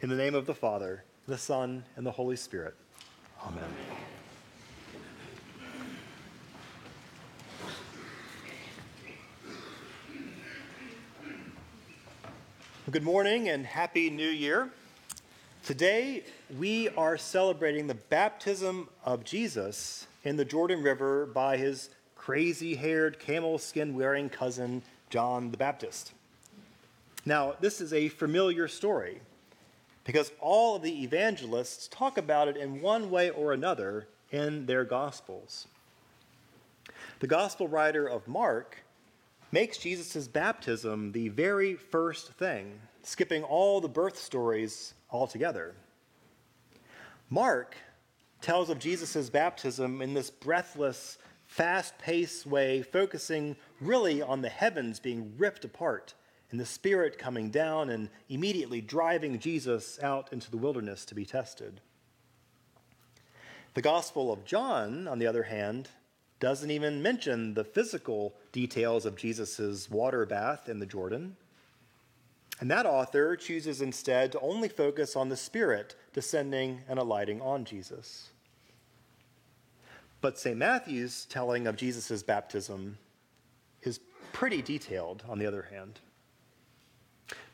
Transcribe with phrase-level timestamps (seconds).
[0.00, 2.76] In the name of the Father, the Son, and the Holy Spirit.
[3.44, 3.64] Amen.
[12.88, 14.70] Good morning and Happy New Year.
[15.64, 16.22] Today
[16.56, 23.18] we are celebrating the baptism of Jesus in the Jordan River by his crazy haired,
[23.18, 26.12] camel skin wearing cousin, John the Baptist.
[27.26, 29.22] Now, this is a familiar story
[30.08, 34.82] because all of the evangelists talk about it in one way or another in their
[34.82, 35.68] gospels.
[37.20, 38.78] The gospel writer of Mark
[39.52, 45.74] makes Jesus' baptism the very first thing, skipping all the birth stories altogether.
[47.28, 47.76] Mark
[48.40, 55.00] tells of Jesus' baptism in this breathless, fast paced way, focusing really on the heavens
[55.00, 56.14] being ripped apart
[56.50, 61.24] and the Spirit coming down and immediately driving Jesus out into the wilderness to be
[61.26, 61.80] tested.
[63.74, 65.88] The Gospel of John, on the other hand,
[66.40, 71.36] doesn't even mention the physical details of Jesus' water bath in the Jordan.
[72.60, 77.64] And that author chooses instead to only focus on the Spirit descending and alighting on
[77.64, 78.30] Jesus.
[80.20, 80.56] But St.
[80.56, 82.98] Matthew's telling of Jesus' baptism
[83.82, 84.00] is
[84.32, 86.00] pretty detailed, on the other hand.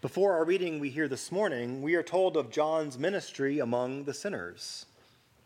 [0.00, 4.12] Before our reading we hear this morning, we are told of John's ministry among the
[4.12, 4.86] sinners.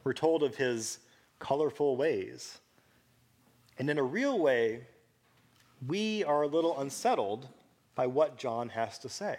[0.02, 0.98] We're told of his
[1.38, 2.58] colorful ways.
[3.78, 4.80] And in a real way,
[5.86, 7.48] we are a little unsettled
[7.94, 9.36] by what John has to say.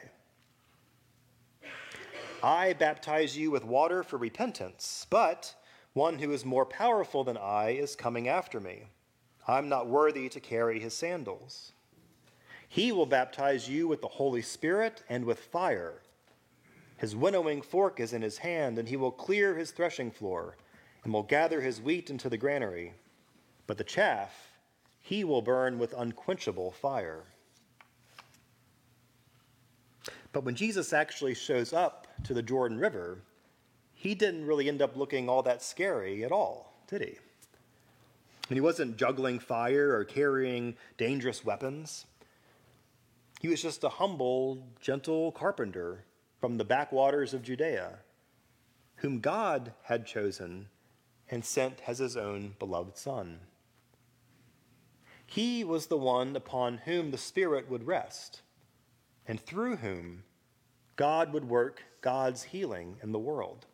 [2.41, 5.53] I baptize you with water for repentance, but
[5.93, 8.83] one who is more powerful than I is coming after me.
[9.47, 11.73] I'm not worthy to carry his sandals.
[12.69, 16.01] He will baptize you with the Holy Spirit and with fire.
[16.97, 20.55] His winnowing fork is in his hand, and he will clear his threshing floor,
[21.03, 22.93] and will gather his wheat into the granary.
[23.67, 24.49] But the chaff
[24.99, 27.23] he will burn with unquenchable fire.
[30.31, 33.23] But when Jesus actually shows up to the Jordan River,
[33.95, 37.17] he didn't really end up looking all that scary at all, did he?
[38.49, 42.05] And he wasn't juggling fire or carrying dangerous weapons.
[43.39, 46.03] He was just a humble, gentle carpenter
[46.39, 47.99] from the backwaters of Judea,
[48.97, 50.67] whom God had chosen
[51.29, 53.39] and sent as his own beloved Son.
[55.25, 58.41] He was the one upon whom the Spirit would rest,
[59.25, 60.23] and through whom
[60.97, 63.67] God would work God's healing in the world.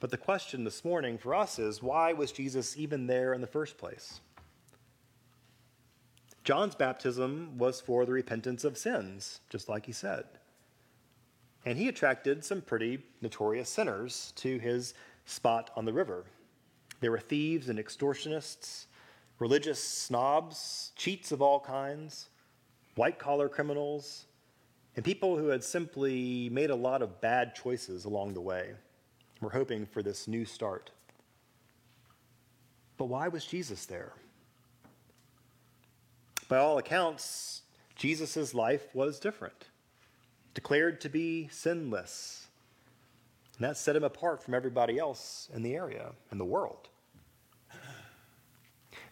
[0.00, 3.46] But the question this morning for us is why was Jesus even there in the
[3.46, 4.20] first place?
[6.44, 10.24] John's baptism was for the repentance of sins, just like he said.
[11.64, 14.94] And he attracted some pretty notorious sinners to his
[15.24, 16.24] spot on the river.
[17.00, 18.86] There were thieves and extortionists,
[19.38, 22.28] religious snobs, cheats of all kinds,
[22.96, 24.26] white collar criminals,
[24.96, 28.72] and people who had simply made a lot of bad choices along the way.
[29.40, 30.90] We're hoping for this new start.
[32.96, 34.12] But why was Jesus there?
[36.52, 37.62] By all accounts,
[37.96, 39.70] Jesus' life was different,
[40.52, 42.48] declared to be sinless.
[43.56, 46.90] And that set him apart from everybody else in the area and the world.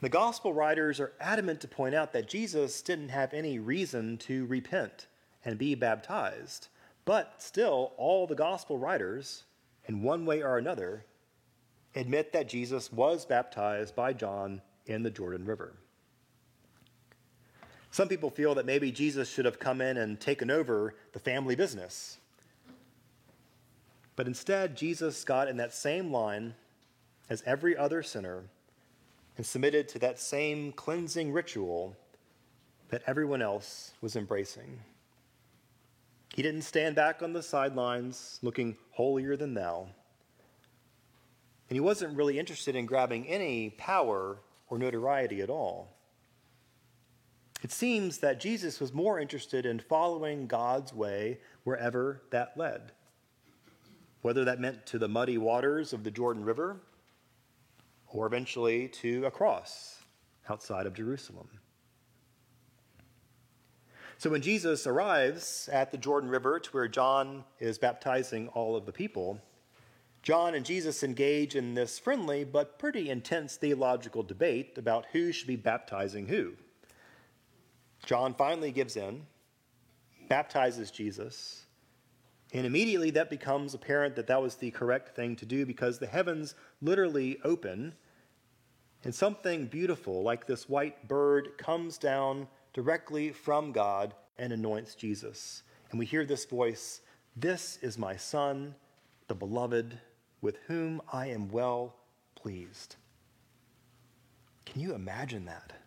[0.03, 4.45] The gospel writers are adamant to point out that Jesus didn't have any reason to
[4.45, 5.07] repent
[5.43, 6.69] and be baptized,
[7.07, 9.45] but still, all the gospel writers,
[9.87, 11.07] in one way or another,
[11.95, 15.79] admit that Jesus was baptized by John in the Jordan River.
[17.91, 21.57] Some people feel that maybe Jesus should have come in and taken over the family
[21.57, 22.19] business.
[24.15, 26.55] But instead, Jesus got in that same line
[27.29, 28.45] as every other sinner
[29.37, 31.97] and submitted to that same cleansing ritual
[32.91, 34.81] that everyone else was embracing.
[36.35, 39.89] He didn't stand back on the sidelines looking holier than thou.
[41.69, 44.39] And he wasn't really interested in grabbing any power
[44.69, 45.97] or notoriety at all.
[47.63, 52.93] It seems that Jesus was more interested in following God's way wherever that led,
[54.23, 56.81] whether that meant to the muddy waters of the Jordan River
[58.09, 60.03] or eventually to a cross
[60.49, 61.49] outside of Jerusalem.
[64.17, 68.85] So when Jesus arrives at the Jordan River to where John is baptizing all of
[68.85, 69.41] the people,
[70.23, 75.47] John and Jesus engage in this friendly but pretty intense theological debate about who should
[75.47, 76.53] be baptizing who.
[78.11, 79.25] John finally gives in,
[80.29, 81.67] baptizes Jesus,
[82.53, 86.09] And immediately that becomes apparent that that was the correct thing to do because the
[86.09, 87.95] heavens literally open
[89.05, 95.63] and something beautiful like this white bird comes down directly from God and anoints Jesus.
[95.93, 97.03] And we hear this voice
[97.37, 98.75] This is my Son,
[99.29, 99.97] the beloved,
[100.41, 101.95] with whom I am well
[102.35, 102.97] pleased.
[104.67, 105.80] Can you imagine that?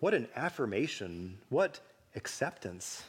[0.00, 1.80] What an affirmation, what
[2.16, 3.04] acceptance.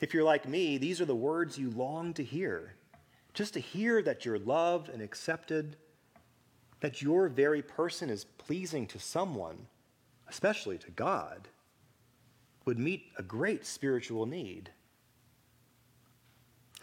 [0.00, 2.74] If you're like me, these are the words you long to hear.
[3.34, 5.76] Just to hear that you're loved and accepted,
[6.80, 9.66] that your very person is pleasing to someone,
[10.28, 11.48] especially to God,
[12.64, 14.70] would meet a great spiritual need.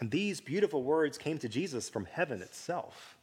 [0.00, 3.16] And these beautiful words came to Jesus from heaven itself.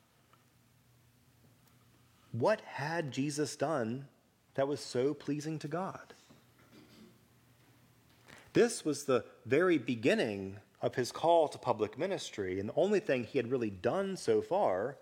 [2.31, 4.07] What had Jesus done
[4.55, 6.13] that was so pleasing to God?
[8.53, 13.23] This was the very beginning of his call to public ministry, and the only thing
[13.23, 14.97] he had really done so far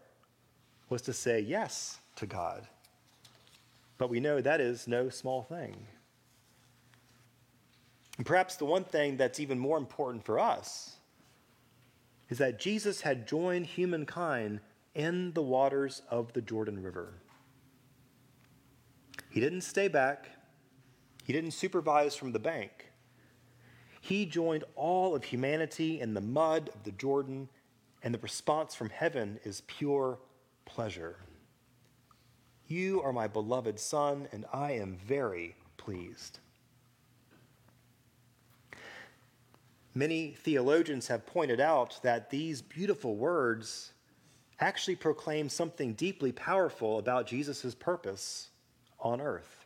[0.90, 2.68] was to say yes to God.
[3.98, 5.76] But we know that is no small thing.
[8.18, 10.96] And perhaps the one thing that's even more important for us
[12.30, 14.60] is that Jesus had joined humankind
[14.98, 17.14] in the waters of the Jordan River.
[19.30, 20.28] He didn't stay back,
[21.24, 22.92] he didn't supervise from the bank.
[24.02, 27.48] He joined all of humanity in the mud of the Jordan,
[28.02, 30.18] and the response from heaven is pure
[30.66, 31.18] pleasure.
[32.68, 36.40] You are my beloved Son, and I am very pleased.
[39.94, 43.94] Many theologians have pointed out that these beautiful words
[44.60, 48.50] actually proclaim something deeply powerful about Jesus' purpose
[49.00, 49.66] on earth.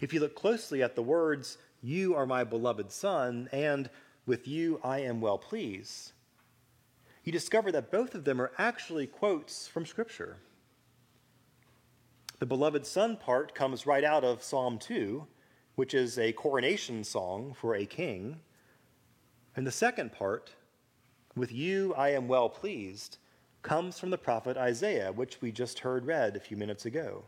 [0.00, 3.88] If you look closely at the words, you are my beloved Son, and
[4.26, 6.12] with you I am well pleased.
[7.22, 10.36] You discover that both of them are actually quotes from Scripture.
[12.40, 15.26] The beloved Son part comes right out of Psalm 2,
[15.76, 18.40] which is a coronation song for a king.
[19.56, 20.54] And the second part,
[21.36, 23.18] with you I am well pleased,
[23.62, 27.24] comes from the prophet Isaiah, which we just heard read a few minutes ago.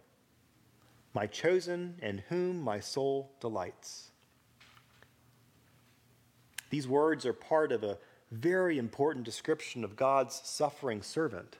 [1.15, 4.11] My chosen, in whom my soul delights.
[6.71, 7.99] These words are part of a
[8.31, 11.57] very important description of God's suffering servant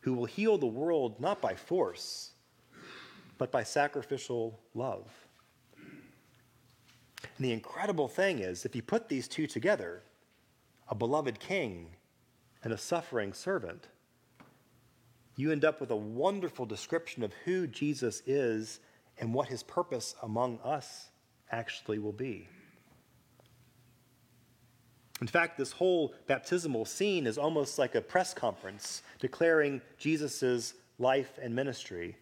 [0.00, 2.32] who will heal the world not by force,
[3.38, 5.08] but by sacrificial love.
[7.36, 10.02] And the incredible thing is, if you put these two together,
[10.92, 11.86] a beloved king
[12.62, 13.88] and a suffering servant,
[15.36, 18.78] you end up with a wonderful description of who Jesus is
[19.18, 21.08] and what his purpose among us
[21.50, 22.46] actually will be.
[25.22, 31.38] In fact, this whole baptismal scene is almost like a press conference declaring Jesus' life
[31.40, 32.18] and ministry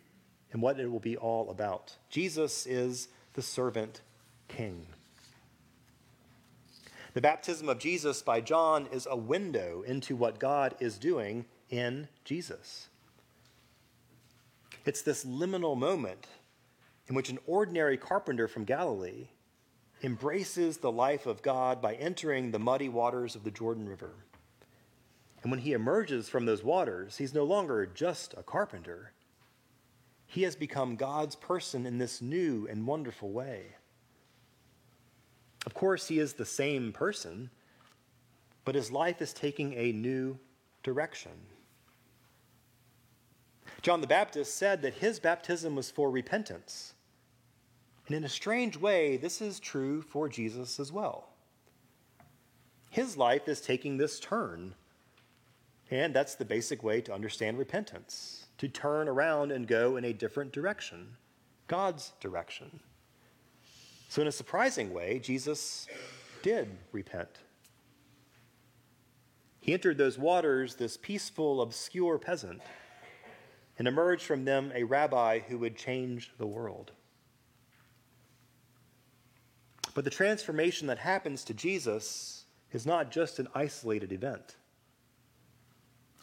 [0.52, 1.96] and what it will be all about.
[2.08, 4.02] Jesus is the servant
[4.46, 4.86] king.
[7.12, 12.06] The baptism of Jesus by John is a window into what God is doing in
[12.24, 12.88] Jesus.
[14.84, 16.28] It's this liminal moment
[17.08, 19.26] in which an ordinary carpenter from Galilee
[20.04, 24.12] embraces the life of God by entering the muddy waters of the Jordan River.
[25.42, 29.12] And when he emerges from those waters, he's no longer just a carpenter.
[30.26, 33.74] He has become God's person in this new and wonderful way.
[35.66, 37.50] Of course, he is the same person,
[38.64, 40.38] but his life is taking a new
[40.82, 41.32] direction.
[43.82, 46.94] John the Baptist said that his baptism was for repentance.
[48.06, 51.28] And in a strange way, this is true for Jesus as well.
[52.90, 54.74] His life is taking this turn.
[55.90, 60.12] And that's the basic way to understand repentance to turn around and go in a
[60.12, 61.16] different direction,
[61.66, 62.80] God's direction.
[64.10, 65.86] So, in a surprising way, Jesus
[66.42, 67.28] did repent.
[69.60, 72.60] He entered those waters, this peaceful, obscure peasant,
[73.78, 76.90] and emerged from them a rabbi who would change the world.
[79.94, 84.56] But the transformation that happens to Jesus is not just an isolated event.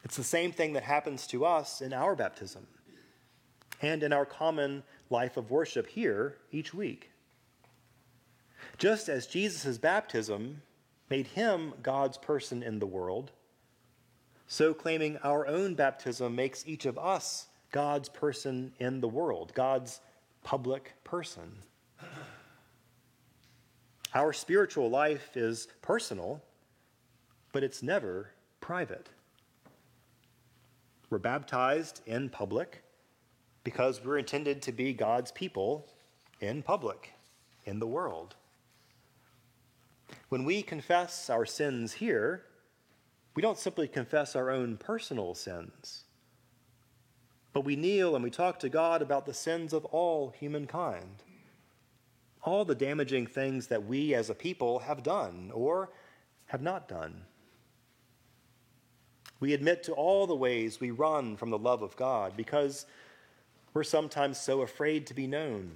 [0.04, 2.68] It's the same thing that happens to us in our baptism
[3.82, 7.12] and in our common life of worship here each week.
[8.78, 10.62] Just as Jesus' baptism
[11.10, 13.32] made him God's person in the world,
[14.48, 20.00] so claiming our own baptism makes each of us God's person in the world, God's
[20.44, 21.58] public person.
[24.14, 26.42] Our spiritual life is personal,
[27.52, 28.32] but it's never
[28.62, 29.10] private.
[31.10, 32.84] We're baptized in public
[33.64, 35.88] because we're intended to be God's people
[36.40, 37.14] in public,
[37.66, 38.36] in the world.
[40.30, 42.44] When we confess our sins here,
[43.34, 46.04] we don't simply confess our own personal sins,
[47.54, 51.24] but we kneel and we talk to God about the sins of all humankind.
[52.44, 55.92] All the damaging things that we as a people have done or
[56.48, 57.24] have not done.
[59.40, 62.86] We admit to all the ways we run from the love of God because
[63.74, 65.76] we're sometimes so afraid to be known,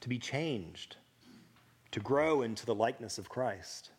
[0.00, 0.96] to be changed,
[1.90, 3.90] to grow into the likeness of Christ.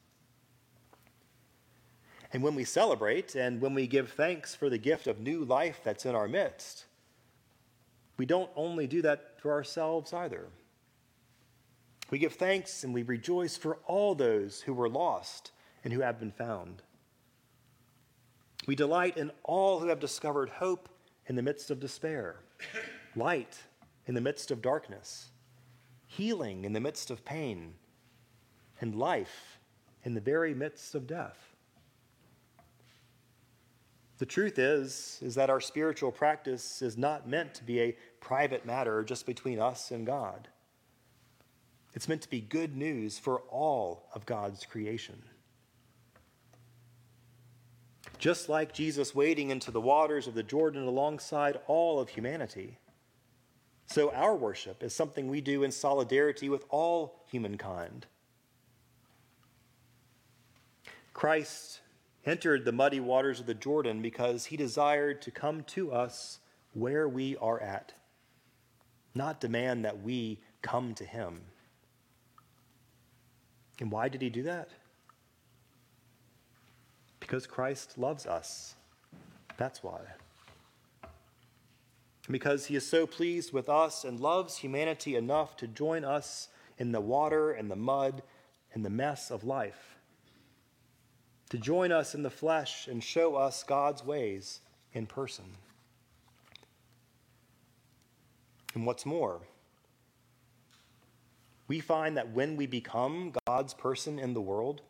[2.31, 5.81] And when we celebrate and when we give thanks for the gift of new life
[5.83, 6.85] that's in our midst,
[8.17, 10.47] we don't only do that for ourselves either.
[12.11, 15.51] We give thanks and we rejoice for all those who were lost
[15.83, 16.81] and who have been found.
[18.67, 20.89] We delight in all who have discovered hope
[21.27, 22.37] in the midst of despair,
[23.15, 23.57] light
[24.05, 25.29] in the midst of darkness,
[26.09, 27.75] healing in the midst of pain,
[28.81, 29.59] and life
[30.03, 31.37] in the very midst of death.
[34.17, 38.65] The truth is is that our spiritual practice is not meant to be a private
[38.65, 40.47] matter just between us and God.
[41.93, 45.21] It's meant to be good news for all of God's creation.
[48.17, 52.79] Just like Jesus wading into the waters of the Jordan alongside all of humanity,
[53.91, 58.05] so our worship is something we do in solidarity with all humankind.
[61.11, 61.81] Christ
[62.23, 66.39] entered the muddy waters of the Jordan because he desired to come to us
[66.73, 67.93] where we are at,
[69.15, 71.41] not demand that we come to him.
[73.79, 74.69] And why did he do that?
[77.19, 78.75] Because Christ loves us.
[79.57, 80.01] That's why.
[82.29, 86.91] Because he is so pleased with us and loves humanity enough to join us in
[86.91, 88.21] the water and the mud
[88.73, 89.99] and the mess of life
[91.49, 94.61] to join us in the flesh and show us God's ways
[94.93, 95.45] in person.
[98.75, 99.41] And what's more,
[101.67, 104.81] we find that when we become God's person in the world,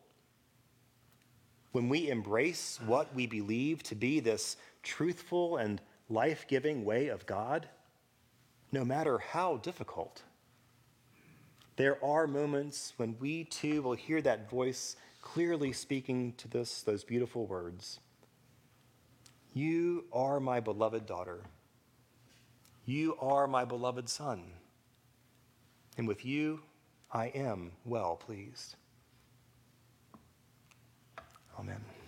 [1.72, 5.80] when we embrace what we believe to be this truthful and
[6.10, 7.68] life giving way of God,
[8.72, 10.22] no matter how difficult.
[11.76, 17.04] There are moments when we too will hear that voice clearly speaking to this, those
[17.04, 18.00] beautiful words
[19.54, 21.40] You are my beloved daughter.
[22.84, 24.42] You are my beloved son.
[25.96, 26.60] And with you,
[27.12, 28.76] I am well pleased.
[31.58, 31.99] Amen.